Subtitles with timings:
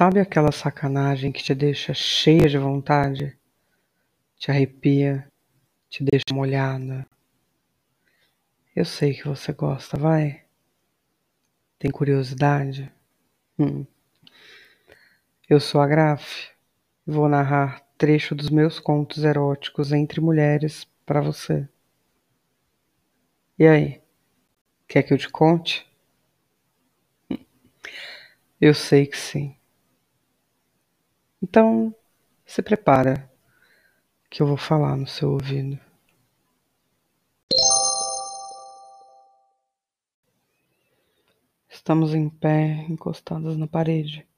[0.00, 3.38] Sabe aquela sacanagem que te deixa cheia de vontade?
[4.38, 5.30] Te arrepia,
[5.90, 7.06] te deixa molhada?
[8.74, 10.42] Eu sei que você gosta, vai?
[11.78, 12.90] Tem curiosidade?
[13.58, 13.84] Hum.
[15.46, 16.48] Eu sou a Graf
[17.06, 21.68] e vou narrar trecho dos meus contos eróticos entre mulheres para você.
[23.58, 24.00] E aí?
[24.88, 25.86] Quer que eu te conte?
[28.58, 29.59] Eu sei que sim.
[31.42, 31.94] Então,
[32.44, 33.30] se prepara,
[34.28, 35.80] que eu vou falar no seu ouvido.
[41.66, 44.28] Estamos em pé, encostadas na parede,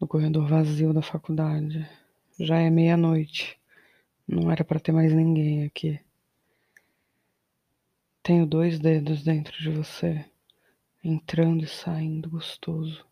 [0.00, 1.84] no corredor vazio da faculdade.
[2.38, 3.60] Já é meia-noite.
[4.26, 5.98] Não era para ter mais ninguém aqui.
[8.22, 10.24] Tenho dois dedos dentro de você,
[11.02, 13.04] entrando e saindo gostoso,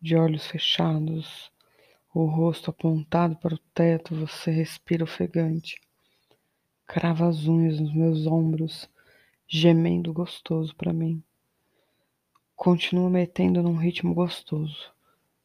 [0.00, 1.52] de olhos fechados,
[2.14, 5.80] o rosto apontado para o teto, você respira ofegante.
[6.86, 8.88] Crava as unhas nos meus ombros,
[9.48, 11.22] gemendo gostoso para mim.
[12.54, 14.92] Continua metendo num ritmo gostoso.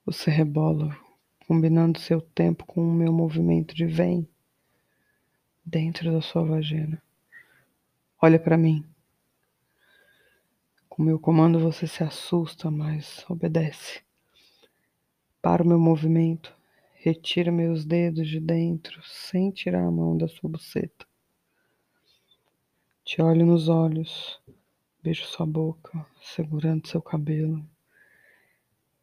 [0.05, 0.95] Você rebola,
[1.47, 4.27] combinando seu tempo com o meu movimento de vem
[5.65, 7.01] dentro da sua vagina.
[8.21, 8.83] Olha para mim.
[10.89, 14.01] Com meu comando você se assusta, mas obedece.
[15.41, 16.56] Para o meu movimento,
[16.99, 21.05] Retira meus dedos de dentro sem tirar a mão da sua buceta.
[23.05, 24.41] Te olho nos olhos,
[25.03, 27.63] beijo sua boca, segurando seu cabelo.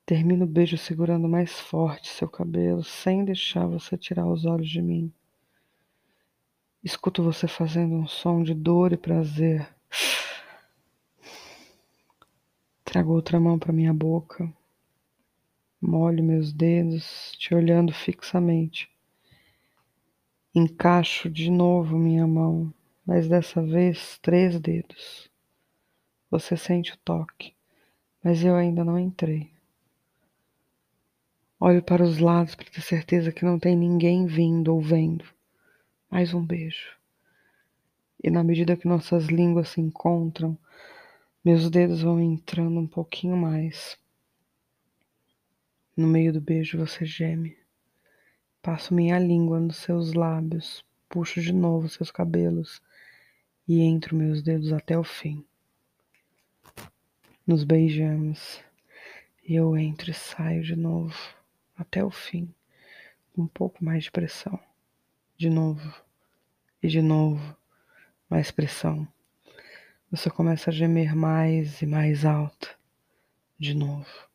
[0.05, 4.83] Termino o beijo segurando mais forte seu cabelo, sem deixar você tirar os olhos de
[4.83, 5.11] mim.
[6.83, 9.73] Escuto você fazendo um som de dor e prazer.
[12.85, 14.53] Trago outra mão para minha boca.
[15.87, 18.91] Molho meus dedos, te olhando fixamente.
[20.55, 22.73] Encaixo de novo minha mão,
[23.05, 25.31] mas dessa vez três dedos.
[26.31, 27.53] Você sente o toque,
[28.23, 29.51] mas eu ainda não entrei.
[31.61, 35.27] Olho para os lados para ter certeza que não tem ninguém vindo ou vendo.
[36.11, 36.97] Mais um beijo.
[38.23, 40.57] E na medida que nossas línguas se encontram,
[41.45, 44.03] meus dedos vão entrando um pouquinho mais.
[45.97, 47.57] No meio do beijo você geme.
[48.61, 52.83] Passo minha língua nos seus lábios, puxo de novo seus cabelos
[53.69, 55.47] e entro meus dedos até o fim.
[57.47, 58.61] Nos beijamos
[59.47, 61.17] e eu entro e saio de novo
[61.77, 62.53] até o fim,
[63.33, 64.59] com um pouco mais de pressão.
[65.37, 65.95] De novo
[66.83, 67.57] e de novo,
[68.29, 69.07] mais pressão.
[70.11, 72.77] Você começa a gemer mais e mais alto.
[73.57, 74.34] De novo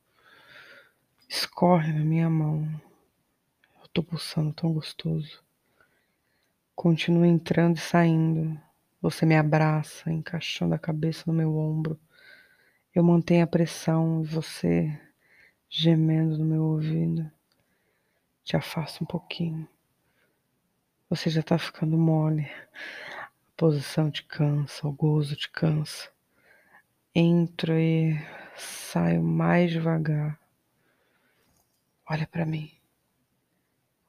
[1.29, 2.67] escorre na minha mão.
[3.79, 5.43] Eu tô pulsando tão gostoso.
[6.75, 8.59] Continua entrando e saindo.
[8.99, 11.99] Você me abraça, encaixando a cabeça no meu ombro.
[12.93, 14.99] Eu mantenho a pressão e você
[15.69, 17.31] gemendo no meu ouvido.
[18.43, 19.69] Te afasto um pouquinho.
[21.11, 22.49] Você já tá ficando mole.
[23.13, 26.09] A posição te cansa, o gozo te cansa.
[27.13, 28.19] Entro e
[28.55, 30.39] saio mais devagar.
[32.11, 32.71] Olha para mim.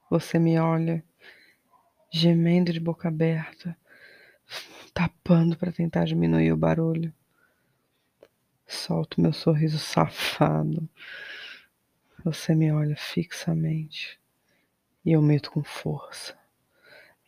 [0.08, 1.04] Você me olha,
[2.10, 3.76] gemendo de boca aberta,
[4.94, 7.12] tapando para tentar diminuir o barulho.
[8.66, 10.88] Solto meu sorriso safado.
[12.24, 14.18] Você me olha fixamente
[15.04, 16.38] e eu meto com força.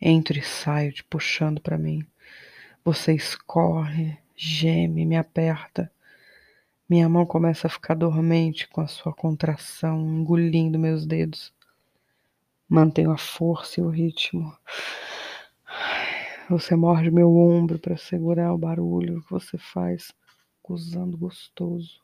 [0.01, 2.03] Entro e saio te puxando para mim.
[2.83, 5.91] Você escorre, geme, me aperta.
[6.93, 11.51] Minha mão começa a ficar dormente com a sua contração, engolindo meus dedos.
[12.69, 14.55] Mantenho a força e o ritmo.
[16.51, 20.13] Você morde meu ombro para segurar o barulho que você faz,
[20.69, 21.99] usando gostoso.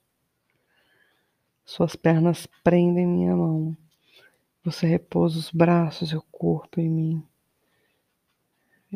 [1.64, 3.78] Suas pernas prendem minha mão.
[4.66, 7.24] Você repousa os braços e o corpo em mim.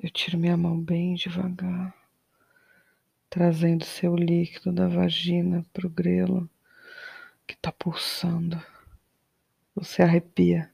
[0.01, 1.94] Eu tiro minha mão bem devagar
[3.34, 6.48] trazendo seu líquido da vagina para o grelo
[7.48, 8.64] que está pulsando.
[9.74, 10.72] Você arrepia.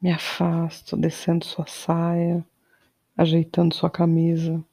[0.00, 2.46] Me afasto, descendo sua saia,
[3.16, 4.64] ajeitando sua camisa.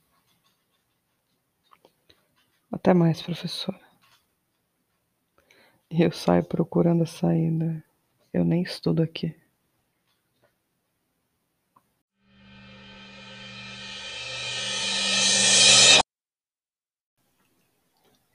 [2.72, 3.82] Até mais, professora.
[5.90, 7.84] E eu saio procurando a saída.
[8.32, 9.36] Eu nem estudo aqui.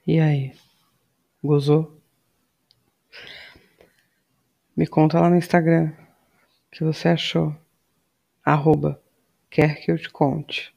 [0.05, 0.55] E aí?
[1.43, 2.01] Gozou?
[4.75, 5.91] Me conta lá no Instagram
[6.67, 7.55] o que você achou.
[8.43, 8.99] Arroba,
[9.49, 10.73] quer que eu te conte.